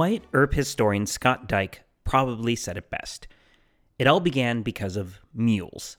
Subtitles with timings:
[0.00, 3.28] Wyatt Earp historian Scott Dyke probably said it best.
[3.98, 5.98] It all began because of mules.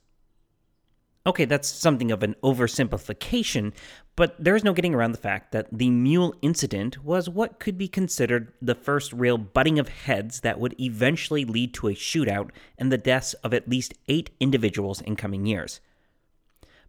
[1.27, 3.73] Okay, that's something of an oversimplification,
[4.15, 7.77] but there is no getting around the fact that the mule incident was what could
[7.77, 12.49] be considered the first real butting of heads that would eventually lead to a shootout
[12.79, 15.79] and the deaths of at least eight individuals in coming years.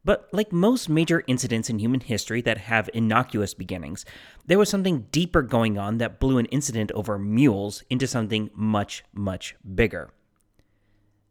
[0.05, 4.05] But like most major incidents in human history that have innocuous beginnings,
[4.47, 9.05] there was something deeper going on that blew an incident over mules into something much,
[9.12, 10.10] much bigger.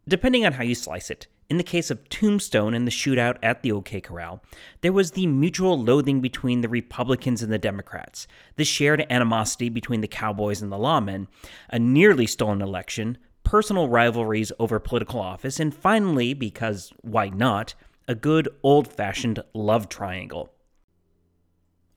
[0.08, 3.62] Depending on how you slice it, in the case of Tombstone and the shootout at
[3.62, 4.42] the OK Corral,
[4.80, 10.00] there was the mutual loathing between the Republicans and the Democrats, the shared animosity between
[10.00, 11.28] the cowboys and the lawmen,
[11.70, 17.74] a nearly stolen election, personal rivalries over political office, and finally, because why not,
[18.08, 20.52] a good old fashioned love triangle.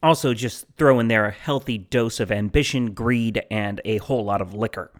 [0.03, 4.42] Also, just throw in there a healthy dose of ambition, greed, and a whole lot
[4.42, 4.91] of liquor.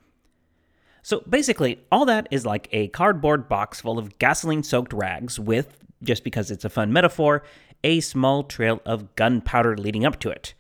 [1.03, 5.85] So basically, all that is like a cardboard box full of gasoline soaked rags with,
[6.03, 7.43] just because it's a fun metaphor,
[7.85, 10.55] a small trail of gunpowder leading up to it.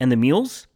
[0.00, 0.66] And the mules?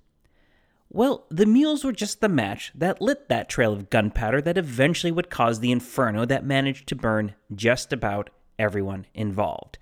[0.88, 5.10] Well, the mules were just the match that lit that trail of gunpowder that eventually
[5.10, 9.78] would cause the inferno that managed to burn just about everyone involved.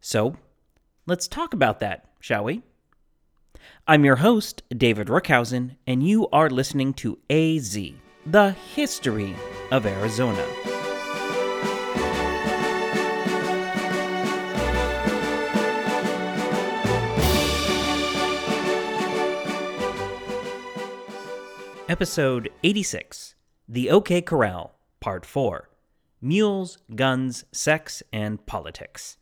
[0.00, 0.36] So,
[1.06, 2.62] let's talk about that, shall we?
[3.86, 7.78] I'm your host, David Rookhausen, and you are listening to AZ
[8.26, 9.36] the history
[9.70, 10.44] of Arizona.
[21.86, 23.34] Episode 86
[23.68, 25.68] The OK Corral, Part 4
[26.24, 29.18] Mules, Guns, Sex, and Politics.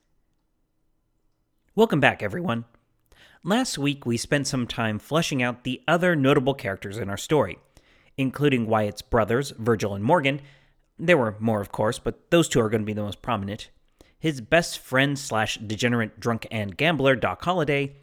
[1.75, 2.65] Welcome back, everyone.
[3.45, 7.59] Last week, we spent some time fleshing out the other notable characters in our story
[8.17, 10.41] including Wyatt's brothers, Virgil and Morgan.
[10.99, 13.71] There were more, of course, but those two are going to be the most prominent.
[14.19, 17.97] His best friend slash degenerate drunk and gambler, Doc Holliday,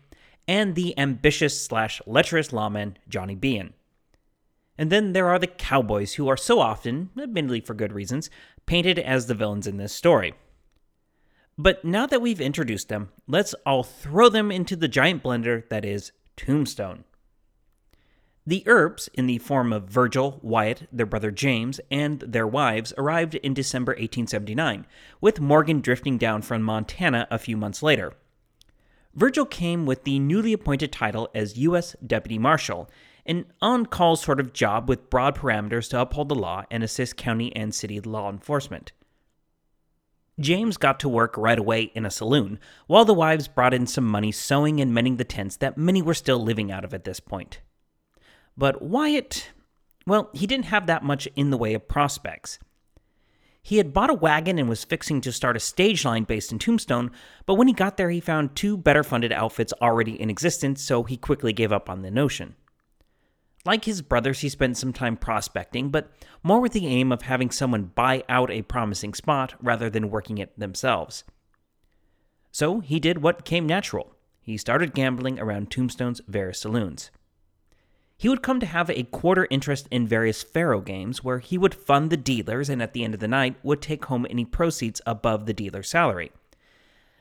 [0.47, 3.73] and the ambitious slash lecherous lawman, Johnny Behan.
[4.77, 8.29] And then there are the cowboys, who are so often, admittedly for good reasons,
[8.69, 10.31] painted as the villains in this story.
[11.57, 15.83] But now that we've introduced them, let's all throw them into the giant blender that
[15.83, 17.03] is Tombstone.
[18.45, 23.33] The Earps, in the form of Virgil, Wyatt, their brother James, and their wives, arrived
[23.33, 24.85] in December 1879,
[25.19, 28.13] with Morgan drifting down from Montana a few months later.
[29.15, 31.95] Virgil came with the newly appointed title as U.S.
[32.05, 32.87] Deputy Marshal,
[33.29, 37.15] an on call sort of job with broad parameters to uphold the law and assist
[37.15, 38.91] county and city law enforcement.
[40.39, 44.05] James got to work right away in a saloon, while the wives brought in some
[44.05, 47.19] money sewing and mending the tents that many were still living out of at this
[47.19, 47.59] point.
[48.57, 49.51] But Wyatt,
[50.07, 52.57] well, he didn't have that much in the way of prospects.
[53.61, 56.57] He had bought a wagon and was fixing to start a stage line based in
[56.57, 57.11] Tombstone,
[57.45, 61.03] but when he got there, he found two better funded outfits already in existence, so
[61.03, 62.55] he quickly gave up on the notion.
[63.65, 66.11] Like his brothers, he spent some time prospecting, but
[66.43, 70.37] more with the aim of having someone buy out a promising spot rather than working
[70.37, 71.23] it themselves.
[72.51, 74.15] So he did what came natural.
[74.41, 77.11] He started gambling around Tombstone's various saloons
[78.19, 81.73] he would come to have a quarter interest in various faro games where he would
[81.73, 85.01] fund the dealers and at the end of the night would take home any proceeds
[85.05, 86.33] above the dealer's salary.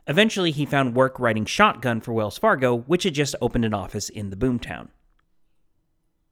[0.08, 4.08] Eventually, he found work writing Shotgun for Wells Fargo, which had just opened an office
[4.08, 4.88] in the boomtown.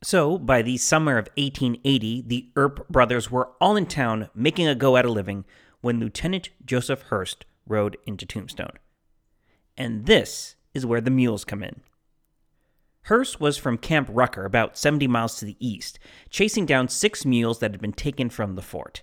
[0.03, 4.75] So, by the summer of 1880, the Earp brothers were all in town making a
[4.75, 5.45] go at a living
[5.81, 8.79] when Lieutenant Joseph Hurst rode into Tombstone.
[9.77, 11.81] And this is where the mules come in.
[13.03, 17.61] Hurst was from Camp Rucker, about 70 miles to the east, chasing down six mules
[17.61, 19.03] that had been taken from the fort.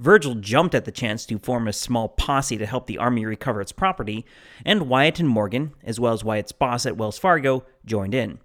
[0.00, 3.60] Virgil jumped at the chance to form a small posse to help the army recover
[3.60, 4.26] its property,
[4.64, 8.40] and Wyatt and Morgan, as well as Wyatt's boss at Wells Fargo, joined in.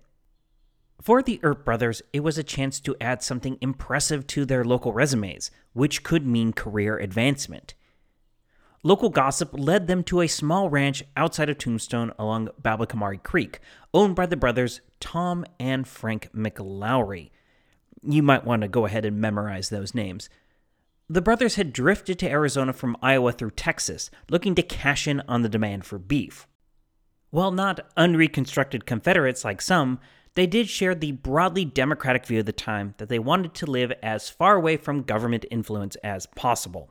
[1.01, 4.91] For the Earp brothers, it was a chance to add something impressive to their local
[4.91, 7.73] resumes, which could mean career advancement.
[8.83, 13.59] Local gossip led them to a small ranch outside of Tombstone along Babocomari Creek,
[13.93, 17.31] owned by the brothers Tom and Frank McLaury.
[18.01, 20.29] You might want to go ahead and memorize those names.
[21.09, 25.41] The brothers had drifted to Arizona from Iowa through Texas, looking to cash in on
[25.41, 26.47] the demand for beef.
[27.31, 29.99] While not unreconstructed Confederates like some,
[30.39, 33.91] they did share the broadly democratic view of the time that they wanted to live
[34.01, 36.89] as far away from government influence as possible.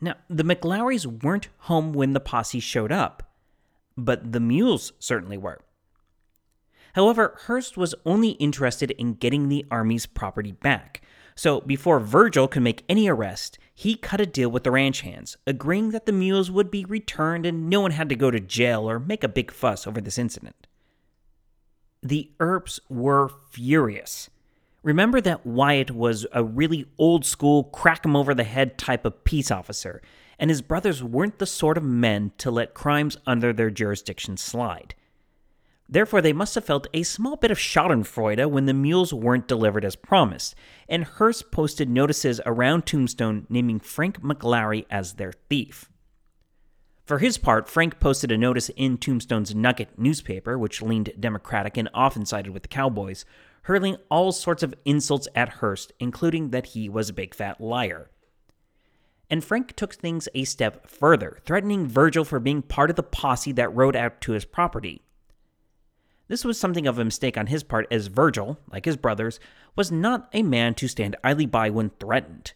[0.00, 3.34] Now, the McLaurys weren't home when the posse showed up,
[3.98, 5.60] but the mules certainly were.
[6.94, 11.02] However, Hurst was only interested in getting the Army's property back.
[11.34, 15.36] So before Virgil could make any arrest, he cut a deal with the ranch hands,
[15.46, 18.88] agreeing that the mules would be returned and no one had to go to jail
[18.88, 20.66] or make a big fuss over this incident.
[22.06, 24.30] The Earps were furious.
[24.84, 29.24] Remember that Wyatt was a really old school, crack him over the head type of
[29.24, 30.00] peace officer,
[30.38, 34.94] and his brothers weren't the sort of men to let crimes under their jurisdiction slide.
[35.88, 39.84] Therefore, they must have felt a small bit of schadenfreude when the mules weren't delivered
[39.84, 40.54] as promised,
[40.88, 45.90] and Hurst posted notices around Tombstone naming Frank McLaury as their thief.
[47.06, 51.88] For his part, Frank posted a notice in Tombstone's Nugget newspaper, which leaned Democratic and
[51.94, 53.24] often sided with the Cowboys,
[53.62, 58.10] hurling all sorts of insults at Hurst, including that he was a big fat liar.
[59.30, 63.52] And Frank took things a step further, threatening Virgil for being part of the posse
[63.52, 65.02] that rode out to his property.
[66.26, 69.38] This was something of a mistake on his part, as Virgil, like his brothers,
[69.76, 72.52] was not a man to stand idly by when threatened.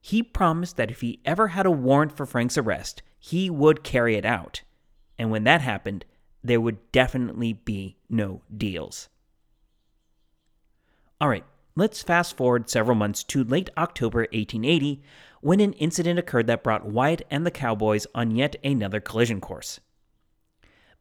[0.00, 4.14] He promised that if he ever had a warrant for Frank's arrest, he would carry
[4.14, 4.62] it out.
[5.18, 6.04] And when that happened,
[6.44, 9.08] there would definitely be no deals.
[11.20, 11.44] All right,
[11.74, 15.02] let's fast forward several months to late October 1880
[15.40, 19.80] when an incident occurred that brought Wyatt and the Cowboys on yet another collision course.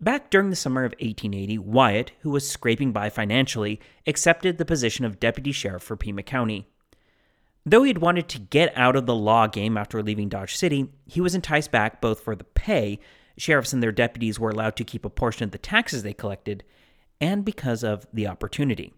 [0.02, 5.06] Back during the summer of 1880, Wyatt, who was scraping by financially, accepted the position
[5.06, 6.70] of deputy sheriff for Pima County.
[7.66, 10.92] Though he had wanted to get out of the law game after leaving Dodge City,
[11.08, 13.00] he was enticed back both for the pay
[13.38, 16.64] sheriffs and their deputies were allowed to keep a portion of the taxes they collected,
[17.20, 18.94] and because of the opportunity.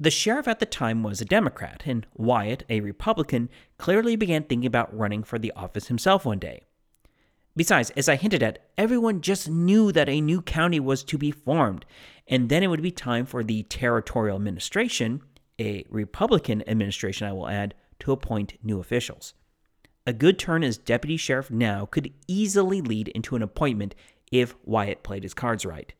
[0.00, 3.48] The sheriff at the time was a Democrat, and Wyatt, a Republican,
[3.78, 6.64] clearly began thinking about running for the office himself one day.
[7.56, 11.30] Besides, as I hinted at, everyone just knew that a new county was to be
[11.30, 11.84] formed,
[12.26, 15.22] and then it would be time for the territorial administration,
[15.60, 19.34] a Republican administration, I will add, to appoint new officials.
[20.06, 23.94] A good turn as deputy sheriff now could easily lead into an appointment
[24.30, 25.92] if Wyatt played his cards right.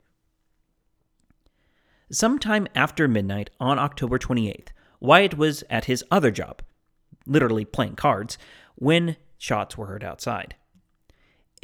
[2.11, 4.67] Sometime after midnight on October 28th,
[4.99, 6.61] Wyatt was at his other job,
[7.25, 8.37] literally playing cards,
[8.75, 10.55] when shots were heard outside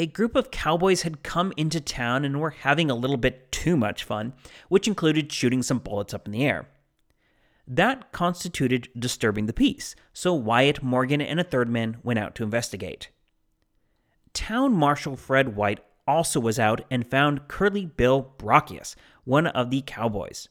[0.02, 3.78] a group of cowboys had come into town and were having a little bit too
[3.78, 4.34] much fun,
[4.68, 6.68] which included shooting some bullets up in the air.
[7.68, 12.44] That constituted disturbing the peace, so Wyatt Morgan and a third man went out to
[12.44, 13.10] investigate.
[14.34, 19.81] Town Marshal Fred White also was out and found Curly Bill Brocius, one of the
[19.86, 20.50] cowboys.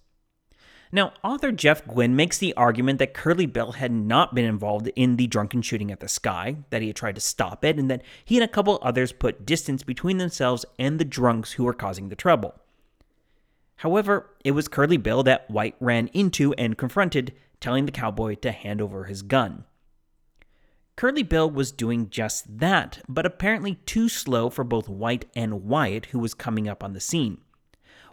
[0.93, 5.17] Now, author Jeff Guinn makes the argument that Curly Bill had not been involved in
[5.17, 8.03] the drunken shooting at the sky, that he had tried to stop it, and that
[8.25, 12.09] he and a couple others put distance between themselves and the drunks who were causing
[12.09, 12.60] the trouble.
[13.81, 18.53] However, it was Curly Bill that White ran into and confronted, telling the cowboy to
[18.53, 19.65] hand over his gun.
[20.97, 26.07] Curly Bill was doing just that, but apparently too slow for both White and Wyatt,
[26.07, 27.39] who was coming up on the scene.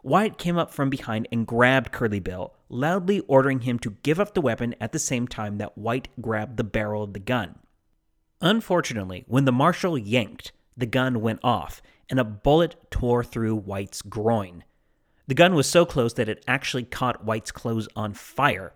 [0.03, 4.35] Wyatt came up from behind and grabbed Curly Bill, loudly ordering him to give up
[4.35, 7.59] the weapon at the same time that White grabbed the barrel of the gun.
[8.39, 14.01] Unfortunately, when the marshal yanked, the gun went off, and a bullet tore through White's
[14.01, 14.63] groin.
[15.27, 18.73] The gun was so close that it actually caught White's clothes on fire.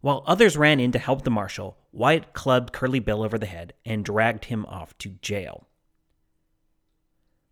[0.00, 3.74] While others ran in to help the marshal, Wyatt clubbed Curly Bill over the head
[3.84, 5.68] and dragged him off to jail.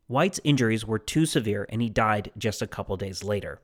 [0.08, 3.60] White's injuries were too severe and he died just a couple days later.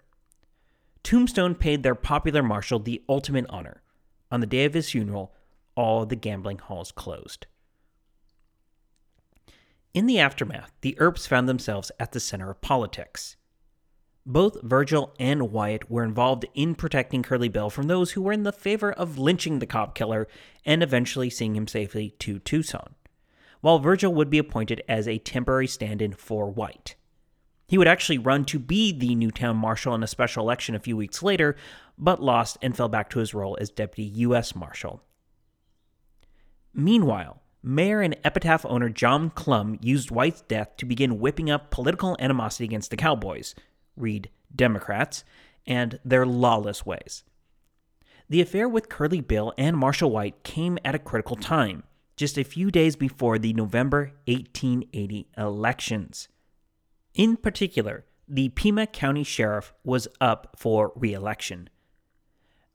[1.03, 3.83] Tombstone paid their popular marshal the ultimate honor.
[4.31, 5.35] On the day of his funeral,
[5.75, 7.47] all the gambling halls closed.
[9.93, 13.37] In the aftermath, the Earps found themselves at the center of politics.
[14.27, 18.43] Both Virgil and Wyatt were involved in protecting Curly Bill from those who were in
[18.43, 20.29] the favor of lynching the cop killer
[20.65, 22.95] and eventually seeing him safely to Tucson
[23.65, 26.97] while Virgil would be appointed as a temporary stand in for White.
[27.67, 30.79] He would actually run to be the new town marshal in a special election a
[30.79, 31.57] few weeks later,
[31.97, 34.55] but lost and fell back to his role as deputy U.S.
[34.55, 35.03] Marshal.
[36.75, 42.19] Meanwhile, mayor and epitaph owner John Clum used White's death to begin whipping up political
[42.21, 43.55] animosity against the Cowboys,
[43.97, 45.25] read Democrats,
[45.67, 47.25] and their lawless ways.
[48.29, 51.85] The affair with Curly Bill and Marshal White came at a critical time
[52.17, 56.29] just a few days before the November 1880 elections.
[57.15, 61.69] In particular, the Pima County Sheriff was up for re election.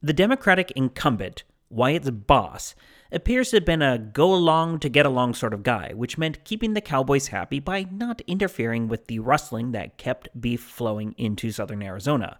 [0.02, 2.76] The Democratic incumbent, Wyatt's boss,
[3.12, 6.44] appears to have been a go along to get along sort of guy, which meant
[6.44, 11.52] keeping the Cowboys happy by not interfering with the rustling that kept beef flowing into
[11.52, 12.40] southern Arizona.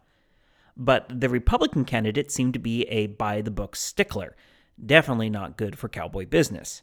[0.80, 4.36] but the Republican candidate seemed to be a by the book stickler,
[4.84, 6.82] definitely not good for cowboy business.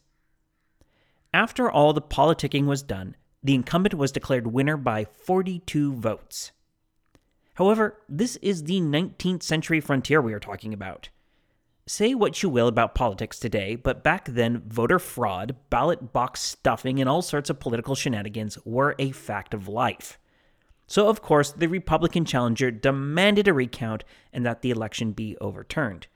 [1.32, 6.52] After all the politicking was done, the incumbent was declared winner by 42 votes.
[7.54, 11.08] However, this is the 19th century frontier we are talking about.
[11.88, 17.00] Say what you will about politics today, but back then, voter fraud, ballot box stuffing,
[17.00, 20.18] and all sorts of political shenanigans were a fact of life.
[20.88, 24.02] So, of course, the Republican challenger demanded a recount
[24.32, 26.08] and that the election be overturned.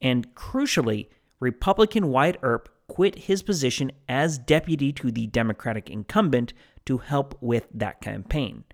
[0.00, 1.08] And crucially,
[1.40, 6.54] Republican Wyatt Earp quit his position as deputy to the Democratic incumbent
[6.86, 8.64] to help with that campaign.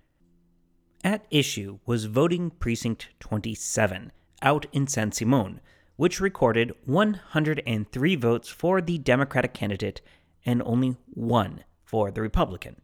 [1.02, 5.60] At issue was voting precinct 27 out in San Simon,
[5.96, 10.00] which recorded 103 votes for the Democratic candidate
[10.44, 12.76] and only one for the Republican.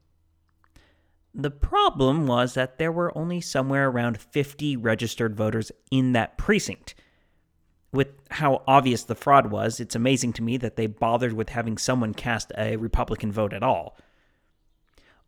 [1.35, 6.95] The problem was that there were only somewhere around 50 registered voters in that precinct.
[7.91, 11.79] With how obvious the fraud was, it's amazing to me that they bothered with having
[11.79, 13.97] someone cast a Republican vote at all.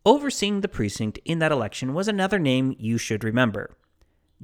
[0.05, 3.75] Overseeing the precinct in that election was another name you should remember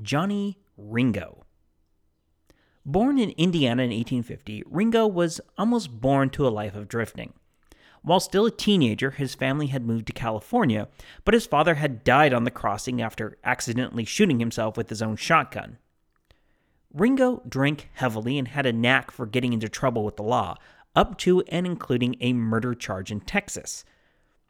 [0.01, 1.43] Johnny Ringo.
[2.85, 7.33] Born in Indiana in 1850, Ringo was almost born to a life of drifting.
[8.01, 10.87] While still a teenager, his family had moved to California,
[11.23, 15.15] but his father had died on the crossing after accidentally shooting himself with his own
[15.15, 15.77] shotgun.
[16.91, 20.57] Ringo drank heavily and had a knack for getting into trouble with the law,
[20.95, 23.85] up to and including a murder charge in Texas.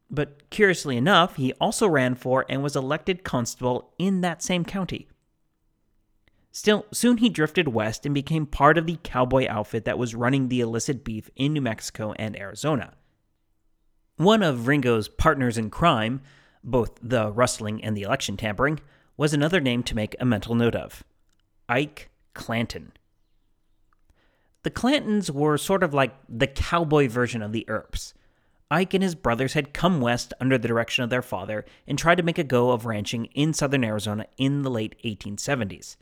[0.09, 5.07] But curiously enough, he also ran for and was elected constable in that same county.
[6.51, 10.49] Still, soon he drifted west and became part of the cowboy outfit that was running
[10.49, 12.93] the illicit beef in New Mexico and Arizona.
[14.17, 16.21] One of Ringo's partners in crime,
[16.63, 18.79] both the rustling and the election tampering,
[19.15, 21.03] was another name to make a mental note of
[21.69, 22.91] Ike Clanton.
[24.63, 28.13] The Clantons were sort of like the cowboy version of the Earps.
[28.69, 32.15] Ike and his brothers had come west under the direction of their father and tried
[32.15, 35.95] to make a go of ranching in southern Arizona in the late 1870s.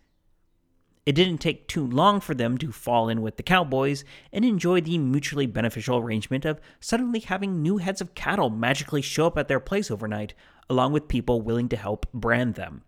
[1.05, 4.81] It didn't take too long for them to fall in with the cowboys and enjoy
[4.81, 9.47] the mutually beneficial arrangement of suddenly having new heads of cattle magically show up at
[9.47, 10.33] their place overnight,
[10.69, 12.83] along with people willing to help brand them.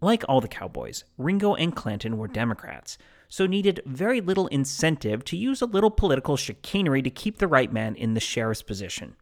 [0.00, 5.36] Like all the cowboys, Ringo and Clanton were Democrats, so needed very little incentive to
[5.36, 9.16] use a little political chicanery to keep the right man in the sheriff's position.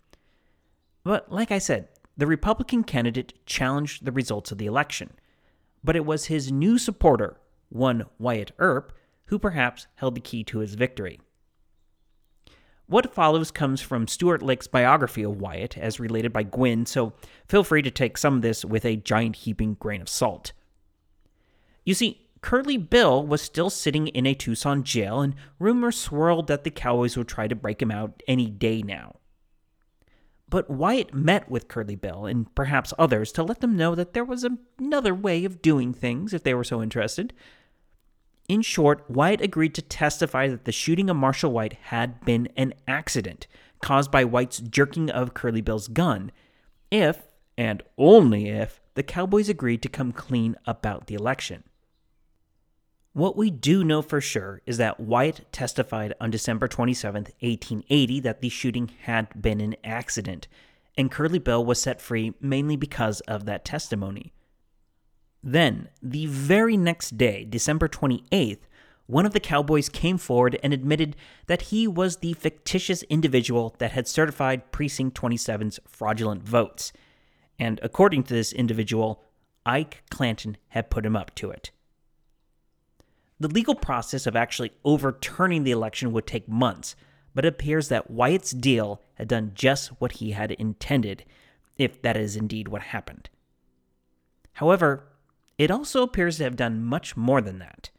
[1.04, 5.12] But like I said, the Republican candidate challenged the results of the election.
[5.84, 8.92] But it was his new supporter, one Wyatt Earp,
[9.26, 11.20] who perhaps held the key to his victory.
[12.86, 17.14] What follows comes from Stuart Lake's biography of Wyatt, as related by Guinn, so
[17.48, 20.52] feel free to take some of this with a giant heaping grain of salt.
[21.84, 26.64] You see, Curly Bill was still sitting in a Tucson jail, and rumors swirled that
[26.64, 29.16] the Cowboys would try to break him out any day now.
[30.52, 34.22] But Wyatt met with Curly Bill and perhaps others to let them know that there
[34.22, 34.44] was
[34.78, 37.32] another way of doing things if they were so interested.
[38.50, 42.74] In short, Wyatt agreed to testify that the shooting of Marshal White had been an
[42.86, 43.46] accident
[43.80, 46.30] caused by White's jerking of Curly Bill's gun,
[46.90, 47.22] if,
[47.56, 51.64] and only if, the Cowboys agreed to come clean about the election.
[53.14, 58.40] What we do know for sure is that Wyatt testified on December 27, 1880, that
[58.40, 60.48] the shooting had been an accident,
[60.96, 64.32] and Curly Bill was set free mainly because of that testimony.
[65.44, 68.60] Then, the very next day, December 28th,
[69.06, 71.14] one of the cowboys came forward and admitted
[71.48, 76.94] that he was the fictitious individual that had certified Precinct 27's fraudulent votes.
[77.58, 79.22] And according to this individual,
[79.66, 81.72] Ike Clanton had put him up to it.
[83.42, 86.94] The legal process of actually overturning the election would take months,
[87.34, 91.24] but it appears that Wyatt's deal had done just what he had intended,
[91.76, 93.30] if that is indeed what happened.
[94.52, 95.08] However,
[95.58, 97.90] it also appears to have done much more than that.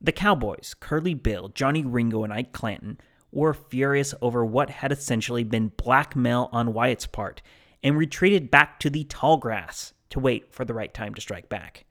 [0.00, 2.96] The Cowboys, Curly Bill, Johnny Ringo, and Ike Clanton
[3.30, 7.42] were furious over what had essentially been blackmail on Wyatt's part
[7.82, 11.50] and retreated back to the tall grass to wait for the right time to strike
[11.50, 11.84] back.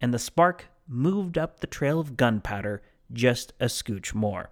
[0.00, 4.50] And the spark moved up the trail of gunpowder just a scooch more.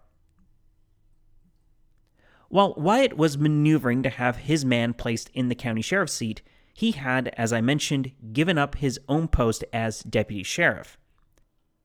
[2.49, 6.43] While Wyatt was maneuvering to have his man placed in the county sheriff's seat,
[6.75, 10.99] he had, as I mentioned, given up his own post as deputy sheriff.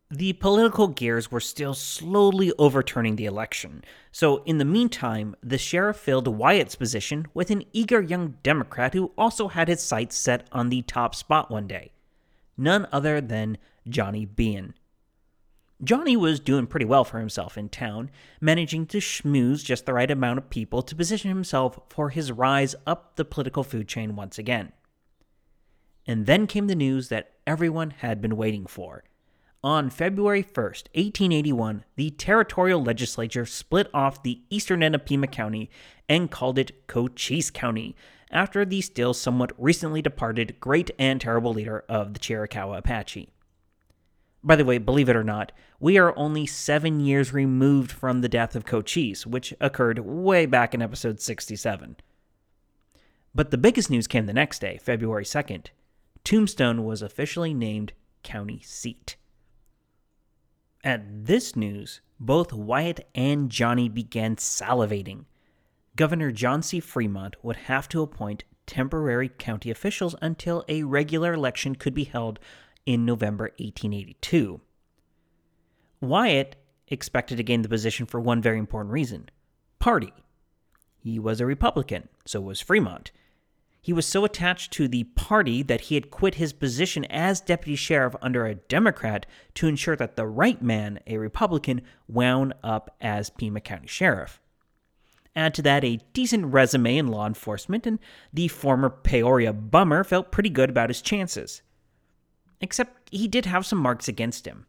[0.10, 5.98] The political gears were still slowly overturning the election, so in the meantime, the sheriff
[5.98, 10.70] filled Wyatt's position with an eager young Democrat who also had his sights set on
[10.70, 11.92] the top spot one day
[12.58, 13.58] none other than
[13.90, 14.74] Johnny Behan.
[15.84, 18.10] Johnny was doing pretty well for himself in town,
[18.42, 22.74] managing to schmooze just the right amount of people to position himself for his rise
[22.88, 24.72] up the political food chain once again.
[26.08, 29.04] And then came the news that everyone had been waiting for.
[29.64, 35.70] On February 1st, 1881, the territorial legislature split off the eastern end of Pima County
[36.08, 37.96] and called it Cochise County,
[38.32, 43.30] after the still somewhat recently departed great and terrible leader of the Chiricahua Apache.
[44.44, 48.30] By the way, believe it or not, we are only seven years removed from the
[48.30, 51.98] death of Cochise, which occurred way back in episode 67.
[53.36, 55.68] But the biggest news came the next day, February 2nd.
[56.24, 59.16] Tombstone was officially named county seat.
[60.84, 65.26] At this news, both Wyatt and Johnny began salivating.
[65.96, 66.80] Governor John C.
[66.80, 72.40] Fremont would have to appoint temporary county officials until a regular election could be held
[72.88, 74.62] in November 1882.
[76.00, 76.56] Wyatt
[76.88, 79.30] expected to gain the position for one very important reason
[79.78, 80.14] party.
[80.98, 83.12] He was a Republican, so was Fremont.
[83.80, 87.76] He was so attached to the party that he had quit his position as deputy
[87.76, 89.26] sheriff under a Democrat
[89.56, 94.42] to ensure that the right man, a Republican, wound up as Pima County Sheriff.
[95.36, 98.00] Add to that a decent resume in law enforcement, and
[98.34, 101.62] the former Peoria bummer felt pretty good about his chances.
[102.62, 104.66] Except he did have some marks against him.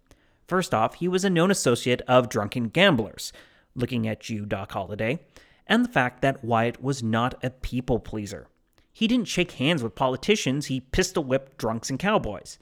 [0.47, 3.33] First off, he was a known associate of drunken gamblers,
[3.75, 5.21] looking at you, Doc Holliday,
[5.67, 8.49] and the fact that Wyatt was not a people pleaser.
[8.93, 12.59] He didn't shake hands with politicians, he pistol whipped drunks and cowboys.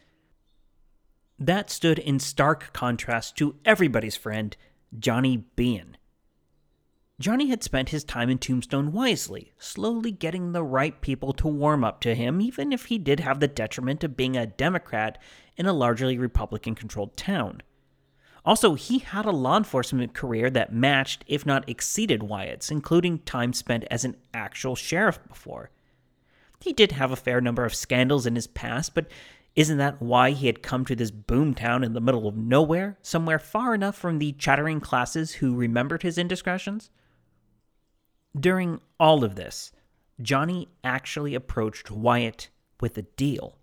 [1.38, 4.56] That stood in stark contrast to everybody's friend,
[4.98, 5.96] Johnny Behan.
[7.18, 11.82] Johnny had spent his time in Tombstone wisely, slowly getting the right people to warm
[11.82, 15.16] up to him, even if he did have the detriment of being a Democrat
[15.56, 17.62] in a largely Republican controlled town.
[18.44, 23.54] Also, he had a law enforcement career that matched, if not exceeded, Wyatt's, including time
[23.54, 25.70] spent as an actual sheriff before.
[26.60, 29.10] He did have a fair number of scandals in his past, but
[29.54, 32.98] isn't that why he had come to this boom town in the middle of nowhere,
[33.00, 36.90] somewhere far enough from the chattering classes who remembered his indiscretions?
[38.38, 39.72] During all of this,
[40.20, 42.48] Johnny actually approached Wyatt
[42.80, 43.58] with a deal.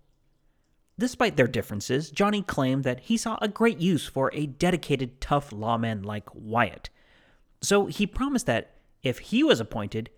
[0.98, 5.52] Despite their differences, Johnny claimed that he saw a great use for a dedicated, tough
[5.52, 6.90] lawman like Wyatt.
[7.60, 10.10] So he promised that if he was appointed,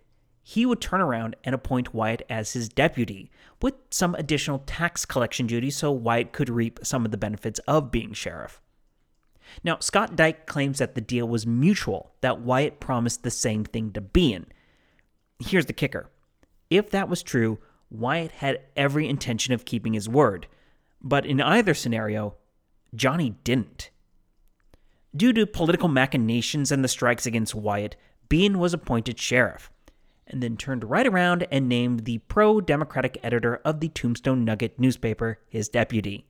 [0.43, 5.47] he would turn around and appoint Wyatt as his deputy, with some additional tax collection
[5.47, 8.61] duties so Wyatt could reap some of the benefits of being sheriff.
[9.65, 13.93] Now, Scott Dyke claims that the deal was mutual, that Wyatt promised the same thing
[13.93, 14.47] to Behan.
[15.39, 16.11] Here's the kicker
[16.71, 17.59] if that was true,
[17.91, 20.47] Wyatt had every intention of keeping his word.
[21.01, 22.35] But in either scenario,
[22.95, 23.91] Johnny didn't.
[25.15, 27.97] Due to political machinations and the strikes against Wyatt,
[28.29, 29.71] Behan was appointed sheriff,
[30.27, 34.79] and then turned right around and named the pro Democratic editor of the Tombstone Nugget
[34.81, 36.27] newspaper his deputy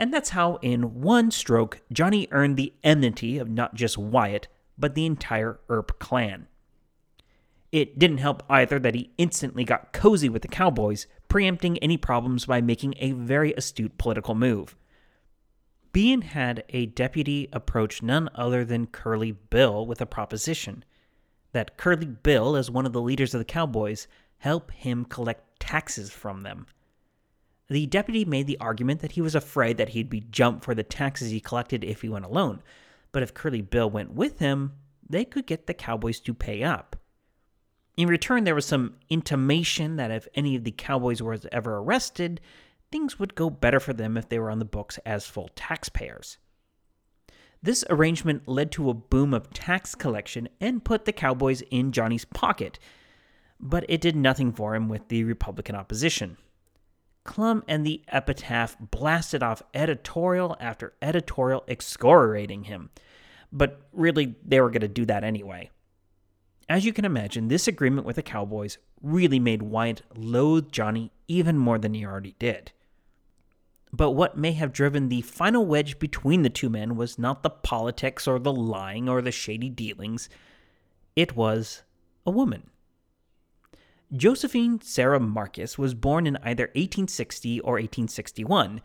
[0.00, 4.94] and that's how, in one stroke, Johnny earned the enmity of not just Wyatt, but
[4.94, 6.46] the entire Earp clan.
[7.70, 12.46] It didn't help either that he instantly got cozy with the Cowboys, preempting any problems
[12.46, 14.74] by making a very astute political move.
[15.92, 20.82] Behan had a deputy approach none other than Curly Bill with a proposition
[21.52, 24.08] that Curly Bill, as one of the leaders of the Cowboys,
[24.38, 26.66] help him collect taxes from them.
[27.70, 30.82] The deputy made the argument that he was afraid that he'd be jumped for the
[30.82, 32.62] taxes he collected if he went alone,
[33.12, 34.72] but if Curly Bill went with him,
[35.08, 36.96] they could get the Cowboys to pay up.
[37.96, 42.40] In return, there was some intimation that if any of the Cowboys were ever arrested,
[42.90, 46.38] things would go better for them if they were on the books as full taxpayers.
[47.62, 52.24] This arrangement led to a boom of tax collection and put the Cowboys in Johnny's
[52.24, 52.80] pocket,
[53.60, 56.36] but it did nothing for him with the Republican opposition.
[57.24, 62.90] Clum and the Epitaph blasted off editorial after editorial excoriating him.
[63.52, 65.70] But really, they were going to do that anyway.
[66.68, 71.58] As you can imagine, this agreement with the Cowboys really made Wyatt loathe Johnny even
[71.58, 72.72] more than he already did.
[73.92, 77.50] But what may have driven the final wedge between the two men was not the
[77.50, 80.28] politics or the lying or the shady dealings,
[81.16, 81.82] it was
[82.24, 82.69] a woman.
[84.16, 88.80] Josephine Sarah Marcus was born in either 1860 or 1861,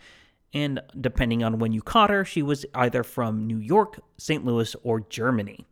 [0.54, 4.46] and depending on when you caught her, she was either from New York, St.
[4.46, 5.66] Louis, or Germany.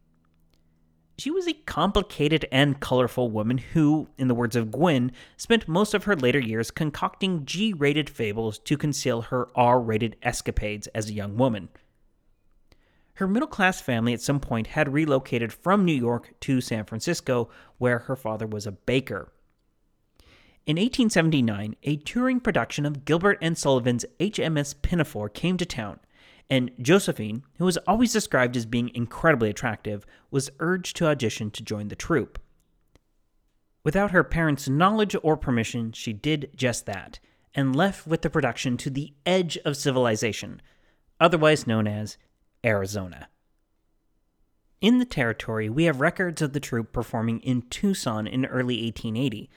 [1.20, 5.94] She was a complicated and colorful woman who, in the words of Guinn, spent most
[5.94, 11.10] of her later years concocting G rated fables to conceal her R rated escapades as
[11.10, 11.70] a young woman.
[13.18, 17.50] Her middle class family at some point had relocated from New York to San Francisco,
[17.78, 19.32] where her father was a baker.
[20.66, 26.00] In 1879, a touring production of Gilbert and Sullivan's HMS Pinafore came to town,
[26.50, 31.64] and Josephine, who was always described as being incredibly attractive, was urged to audition to
[31.64, 32.40] join the troupe.
[33.84, 37.20] Without her parents' knowledge or permission, she did just that,
[37.54, 40.62] and left with the production to the edge of civilization,
[41.20, 42.18] otherwise known as
[42.66, 43.28] Arizona.
[44.80, 49.50] In the territory, we have records of the troupe performing in Tucson in early 1880,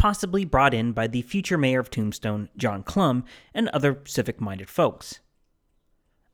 [0.00, 4.70] possibly brought in by the future mayor of Tombstone, John Clum, and other civic minded
[4.70, 5.20] folks.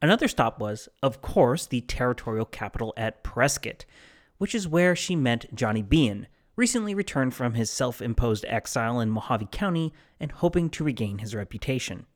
[0.00, 3.85] Another stop was, of course, the territorial capital at Prescott,
[4.38, 9.11] which is where she met Johnny Behan, recently returned from his self imposed exile in
[9.11, 12.07] Mohave County and hoping to regain his reputation.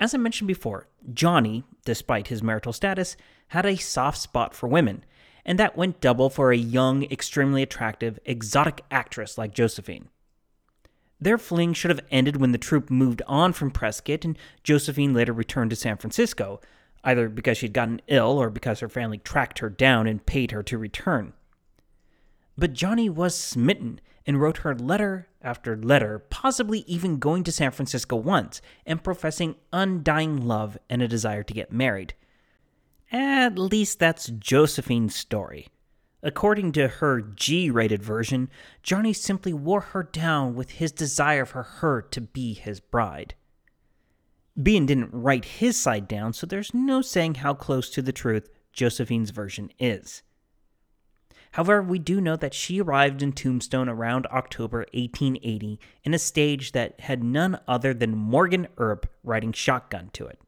[0.00, 3.14] As I mentioned before, Johnny, despite his marital status,
[3.48, 5.04] had a soft spot for women,
[5.44, 10.08] and that went double for a young, extremely attractive, exotic actress like Josephine.
[11.20, 15.32] Their fling should have ended when the troupe moved on from Prescott and Josephine later
[15.32, 16.60] returned to San Francisco,
[17.02, 20.62] either because she'd gotten ill or because her family tracked her down and paid her
[20.62, 21.32] to return.
[22.56, 27.70] But Johnny was smitten and wrote her letter after letter, possibly even going to San
[27.70, 32.14] Francisco once and professing undying love and a desire to get married.
[33.10, 35.68] At least that's Josephine's story.
[36.22, 38.50] According to her G rated version,
[38.82, 43.34] Johnny simply wore her down with his desire for her to be his bride.
[44.60, 48.48] Behan didn't write his side down, so there's no saying how close to the truth
[48.72, 50.22] Josephine's version is.
[51.52, 56.72] However, we do know that she arrived in Tombstone around October 1880 in a stage
[56.72, 60.40] that had none other than Morgan Earp riding shotgun to it.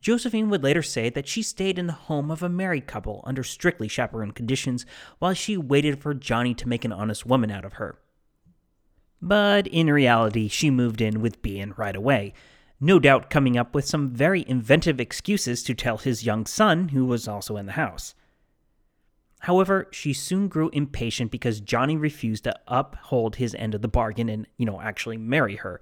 [0.00, 3.42] Josephine would later say that she stayed in the home of a married couple under
[3.42, 4.86] strictly chaperone conditions
[5.18, 7.98] while she waited for Johnny to make an honest woman out of her.
[9.20, 12.32] But in reality, she moved in with Behan right away,
[12.80, 17.04] no doubt coming up with some very inventive excuses to tell his young son, who
[17.04, 18.14] was also in the house.
[19.40, 24.28] However, she soon grew impatient because Johnny refused to uphold his end of the bargain
[24.28, 25.80] and, you know, actually marry her.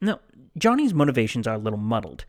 [0.00, 0.20] Now,
[0.56, 2.24] Johnny's motivations are a little muddled.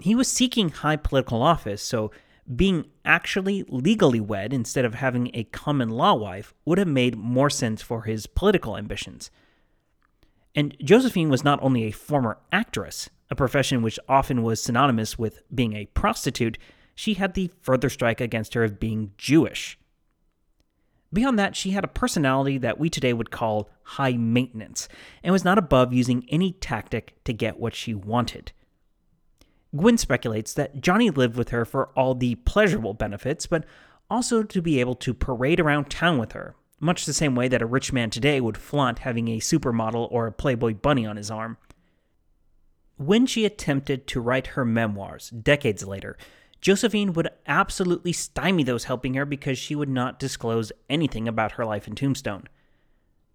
[0.00, 2.10] He was seeking high political office, so
[2.56, 7.50] being actually legally wed instead of having a common law wife would have made more
[7.50, 9.30] sense for his political ambitions.
[10.54, 15.42] And Josephine was not only a former actress, a profession which often was synonymous with
[15.54, 16.58] being a prostitute,
[16.94, 19.78] she had the further strike against her of being Jewish.
[21.12, 24.88] Beyond that, she had a personality that we today would call high maintenance,
[25.22, 28.52] and was not above using any tactic to get what she wanted.
[29.76, 33.64] Guinn speculates that Johnny lived with her for all the pleasurable benefits, but
[34.10, 37.62] also to be able to parade around town with her, much the same way that
[37.62, 41.30] a rich man today would flaunt having a supermodel or a Playboy bunny on his
[41.30, 41.56] arm.
[42.96, 46.18] When she attempted to write her memoirs decades later,
[46.60, 51.64] Josephine would absolutely stymie those helping her because she would not disclose anything about her
[51.64, 52.44] life in Tombstone.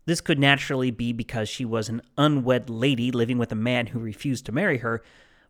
[0.06, 4.00] This could naturally be because she was an unwed lady living with a man who
[4.00, 5.02] refused to marry her,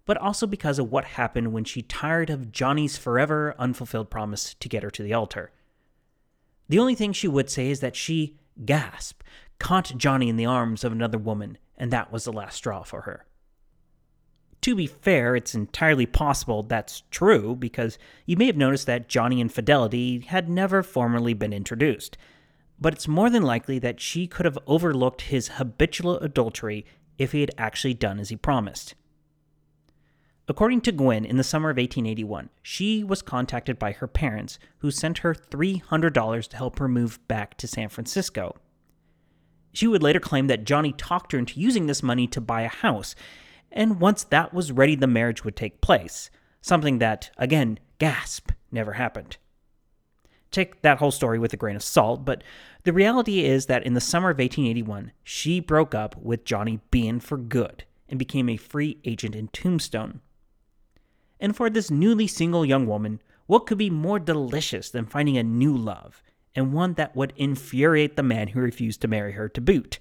[0.06, 4.70] but also because of what happened when she tired of Johnny's forever unfulfilled promise to
[4.70, 5.52] get her to the altar.
[6.70, 9.22] The only thing she would say is that she, gasp,
[9.60, 13.02] caught Johnny in the arms of another woman, and that was the last straw for
[13.02, 13.26] her.
[14.62, 19.40] To be fair, it's entirely possible that's true because you may have noticed that Johnny
[19.40, 22.18] Infidelity had never formally been introduced.
[22.80, 26.84] But it's more than likely that she could have overlooked his habitual adultery
[27.18, 28.96] if he had actually done as he promised.
[30.48, 34.92] According to Guinn, in the summer of 1881, she was contacted by her parents, who
[34.92, 38.56] sent her $300 to help her move back to San Francisco.
[39.74, 42.68] She would later claim that Johnny talked her into using this money to buy a
[42.70, 43.16] house,
[43.72, 46.30] and once that was ready, the marriage would take place.
[46.62, 49.38] Something that, again, gasp, never happened.
[50.52, 52.44] Take that whole story with a grain of salt, but
[52.84, 57.20] the reality is that in the summer of 1881, she broke up with Johnny Behan
[57.20, 60.22] for good and became a free agent in Tombstone.
[61.40, 65.44] And for this newly single young woman, what could be more delicious than finding a
[65.44, 66.24] new love,
[66.56, 70.00] and one that would infuriate the man who refused to marry her to boot?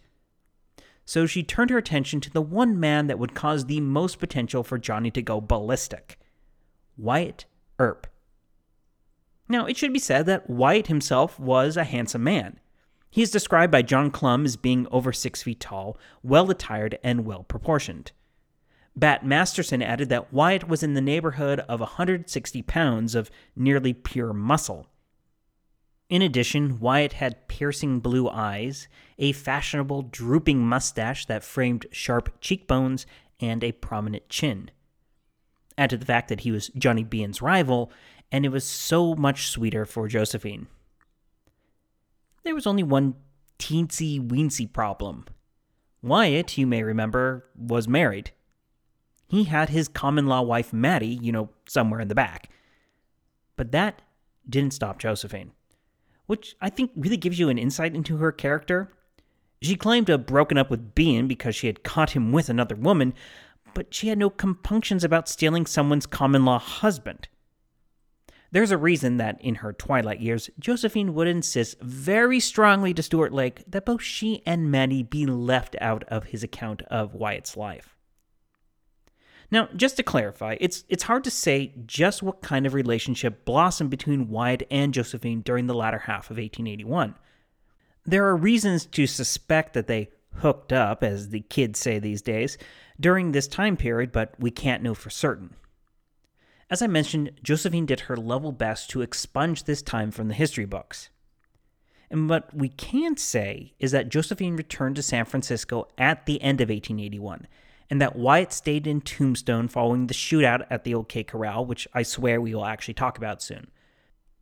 [1.05, 4.63] so she turned her attention to the one man that would cause the most potential
[4.63, 6.19] for Johnny to go ballistic
[6.97, 7.45] Wyatt
[7.79, 8.07] Earp.
[9.49, 12.61] Now, it should be said that Wyatt himself was a handsome man.
[13.11, 17.27] He is described by John Clum as being over six feet tall, well attired, and
[17.27, 18.13] well proportioned.
[18.97, 24.33] Bat Masterson added that Wyatt was in the neighborhood of 160 pounds of nearly pure
[24.33, 24.87] muscle.
[26.09, 28.87] In addition, Wyatt had piercing blue eyes,
[29.19, 33.07] a fashionable drooping mustache that framed sharp cheekbones,
[33.41, 34.71] and a prominent chin.
[35.77, 37.91] Add to the fact that he was Johnny Behan's rival,
[38.31, 40.69] and it was so much sweeter for Josephine.
[42.45, 43.15] There was only one
[43.59, 45.25] teensy weensy problem.
[46.03, 48.31] Wyatt, you may remember, was married.
[49.27, 52.51] He had his common law wife Mattie, you know, somewhere in the back.
[53.57, 54.03] But that
[54.49, 55.53] didn't stop Josephine,
[56.27, 58.93] which I think really gives you an insight into her character.
[59.63, 62.75] She claimed to have broken up with Behan because she had caught him with another
[62.75, 63.15] woman,
[63.73, 67.29] but she had no compunctions about stealing someone's common law husband.
[68.53, 73.33] There's a reason that in her twilight years, Josephine would insist very strongly to Stuart
[73.33, 77.94] Lake that both she and Mattie be left out of his account of Wyatt's life.
[79.51, 83.91] Now, just to clarify, it's it's hard to say just what kind of relationship blossomed
[83.91, 87.15] between Wyatt and Josephine during the latter half of 1881.
[88.07, 92.59] There are reasons to suspect that they hooked up, as the kids say these days,
[92.99, 95.55] during this time period, but we can't know for certain.
[96.71, 100.65] As I mentioned, Josephine did her level best to expunge this time from the history
[100.65, 101.11] books.
[102.11, 106.61] And what we can say is that Josephine returned to San Francisco at the end
[106.61, 107.47] of 1881,
[107.91, 112.03] and that Wyatt stayed in Tombstone following the shootout at the OK Corral, which I
[112.03, 113.71] swear we will actually talk about soon.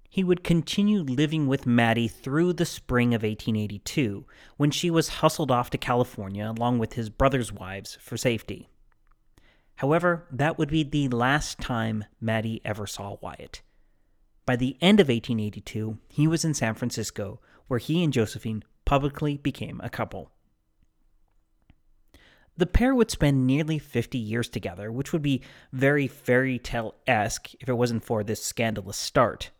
[0.09, 4.27] He would continue living with Mattie through the spring of 1882,
[4.59, 8.69] when she was hustled off to California along with his brother's wives for safety.
[9.77, 13.63] However, that would be the last time Mattie ever saw Wyatt.
[14.45, 19.39] By the end of 1882, he was in San Francisco, where he and Josephine publicly
[19.39, 20.31] became a couple.
[22.57, 27.55] The pair would spend nearly 50 years together, which would be very fairy tale esque
[27.61, 29.51] if it wasn't for this scandalous start.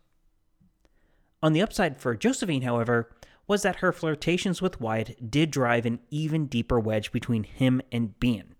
[1.41, 3.09] On the upside for Josephine, however,
[3.47, 8.17] was that her flirtations with Wyatt did drive an even deeper wedge between him and
[8.19, 8.53] Behan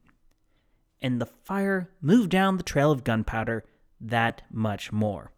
[1.03, 3.65] and the fire moved down the trail of gunpowder
[3.99, 5.33] that much more.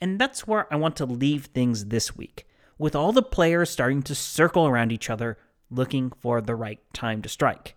[0.00, 2.46] And that's where I want to leave things this week,
[2.78, 5.38] with all the players starting to circle around each other
[5.70, 7.74] looking for the right time to strike.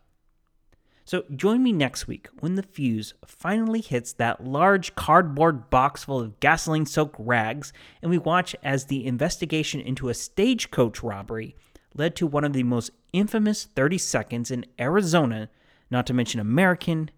[1.06, 6.20] So join me next week when the fuse finally hits that large cardboard box full
[6.20, 11.56] of gasoline soaked rags, and we watch as the investigation into a stagecoach robbery
[11.96, 15.50] led to one of the most infamous 30 seconds in Arizona
[15.90, 17.10] not to mention American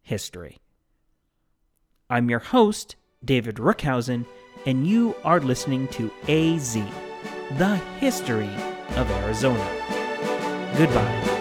[0.00, 0.58] history.
[2.08, 4.26] I'm your host, David Rookhausen,
[4.64, 6.74] and you are listening to AZ,
[7.58, 8.50] the history
[8.96, 9.99] of Arizona.
[10.76, 11.39] Goodbye.